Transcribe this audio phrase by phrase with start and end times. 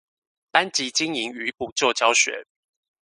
[0.49, 2.47] 班級經營與補救教學